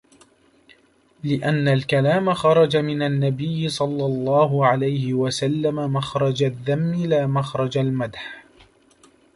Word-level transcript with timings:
لِأَنَّ 1.23 1.67
الْكَلَامَ 1.67 2.33
خَرَجَ 2.33 2.77
مِنْ 2.77 3.01
النَّبِيِّ 3.01 3.69
صَلَّى 3.69 4.05
اللَّهُ 4.05 4.65
عَلَيْهِ 4.67 5.13
وَسَلَّمَ 5.13 5.75
مَخْرَجَ 5.93 6.43
الذَّمِّ 6.43 7.05
لَا 7.05 7.27
مَخْرَجَ 7.27 7.77
الْمَدْحِ 7.77 8.43